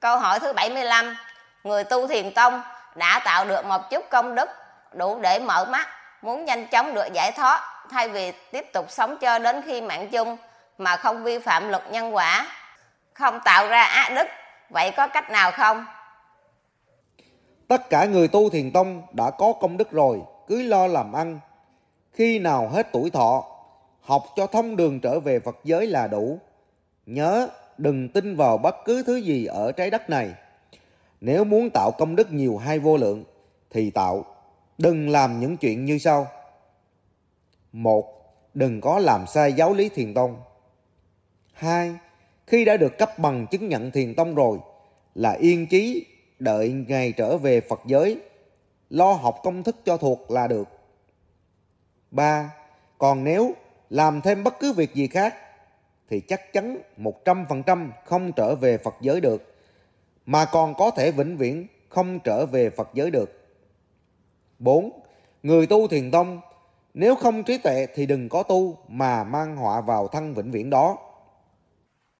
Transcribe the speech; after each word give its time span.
Câu 0.00 0.18
hỏi 0.18 0.40
thứ 0.40 0.52
75 0.52 1.16
Người 1.64 1.84
tu 1.84 2.06
thiền 2.06 2.34
tông 2.34 2.62
đã 2.94 3.20
tạo 3.24 3.44
được 3.44 3.64
một 3.64 3.90
chút 3.90 4.04
công 4.10 4.34
đức 4.34 4.48
đủ 4.92 5.18
để 5.20 5.38
mở 5.38 5.64
mắt, 5.64 5.88
muốn 6.22 6.44
nhanh 6.44 6.66
chóng 6.66 6.94
được 6.94 7.06
giải 7.14 7.32
thoát 7.32 7.60
thay 7.90 8.08
vì 8.08 8.32
tiếp 8.52 8.72
tục 8.72 8.90
sống 8.90 9.16
cho 9.20 9.38
đến 9.38 9.62
khi 9.66 9.80
mạng 9.80 10.08
chung 10.08 10.36
mà 10.78 10.96
không 10.96 11.24
vi 11.24 11.38
phạm 11.38 11.68
luật 11.68 11.82
nhân 11.90 12.14
quả. 12.14 12.46
Không 13.14 13.40
tạo 13.44 13.68
ra 13.68 13.82
ác 13.82 14.12
đức, 14.14 14.26
vậy 14.70 14.90
có 14.96 15.08
cách 15.08 15.30
nào 15.30 15.50
không? 15.50 15.86
Tất 17.68 17.90
cả 17.90 18.04
người 18.04 18.28
tu 18.28 18.50
thiền 18.50 18.72
tông 18.72 19.02
đã 19.12 19.30
có 19.30 19.52
công 19.60 19.76
đức 19.76 19.90
rồi, 19.90 20.20
cứ 20.46 20.62
lo 20.62 20.86
làm 20.86 21.12
ăn. 21.12 21.40
Khi 22.12 22.38
nào 22.38 22.68
hết 22.68 22.86
tuổi 22.92 23.10
thọ, 23.10 23.44
học 24.02 24.24
cho 24.36 24.46
thông 24.46 24.76
đường 24.76 25.00
trở 25.00 25.20
về 25.20 25.40
phật 25.40 25.56
giới 25.64 25.86
là 25.86 26.06
đủ. 26.06 26.38
Nhớ 27.06 27.48
đừng 27.78 28.08
tin 28.08 28.36
vào 28.36 28.58
bất 28.58 28.76
cứ 28.84 29.02
thứ 29.02 29.16
gì 29.16 29.46
ở 29.46 29.72
trái 29.72 29.90
đất 29.90 30.10
này. 30.10 30.34
Nếu 31.20 31.44
muốn 31.44 31.70
tạo 31.70 31.90
công 31.98 32.16
đức 32.16 32.32
nhiều 32.32 32.56
hay 32.56 32.78
vô 32.78 32.96
lượng, 32.96 33.24
thì 33.70 33.90
tạo. 33.90 34.24
Đừng 34.78 35.08
làm 35.08 35.40
những 35.40 35.56
chuyện 35.56 35.84
như 35.84 35.98
sau. 35.98 36.26
Một, 37.72 38.34
đừng 38.54 38.80
có 38.80 38.98
làm 38.98 39.26
sai 39.26 39.52
giáo 39.52 39.74
lý 39.74 39.88
thiền 39.88 40.14
tông. 40.14 40.36
Hai, 41.52 41.94
khi 42.46 42.64
đã 42.64 42.76
được 42.76 42.98
cấp 42.98 43.18
bằng 43.18 43.46
chứng 43.46 43.68
nhận 43.68 43.90
thiền 43.90 44.14
tông 44.14 44.34
rồi, 44.34 44.58
là 45.14 45.32
yên 45.32 45.66
chí, 45.66 46.06
đợi 46.38 46.72
ngày 46.88 47.12
trở 47.12 47.36
về 47.36 47.60
phật 47.60 47.80
giới, 47.86 48.20
lo 48.90 49.12
học 49.12 49.40
công 49.42 49.62
thức 49.62 49.76
cho 49.84 49.96
thuộc 49.96 50.30
là 50.30 50.46
được. 50.46 50.68
Ba, 52.10 52.54
còn 52.98 53.24
nếu 53.24 53.54
làm 53.90 54.20
thêm 54.20 54.44
bất 54.44 54.54
cứ 54.60 54.72
việc 54.72 54.94
gì 54.94 55.06
khác 55.06 55.34
thì 56.10 56.20
chắc 56.20 56.52
chắn 56.52 56.78
một 56.96 57.24
trăm 57.24 57.44
phần 57.48 57.62
trăm 57.62 57.92
không 58.04 58.32
trở 58.32 58.54
về 58.54 58.78
Phật 58.78 58.94
giới 59.00 59.20
được, 59.20 59.54
mà 60.26 60.44
còn 60.44 60.74
có 60.74 60.90
thể 60.90 61.10
vĩnh 61.10 61.36
viễn 61.36 61.66
không 61.88 62.20
trở 62.20 62.46
về 62.46 62.70
Phật 62.70 62.88
giới 62.94 63.10
được. 63.10 63.48
4. 64.58 64.90
Người 65.42 65.66
tu 65.66 65.88
thiền 65.88 66.10
tông, 66.10 66.40
nếu 66.94 67.14
không 67.14 67.44
trí 67.44 67.58
tuệ 67.58 67.86
thì 67.94 68.06
đừng 68.06 68.28
có 68.28 68.42
tu 68.42 68.76
mà 68.88 69.24
mang 69.24 69.56
họa 69.56 69.80
vào 69.80 70.08
thân 70.08 70.34
vĩnh 70.34 70.50
viễn 70.50 70.70
đó. 70.70 70.98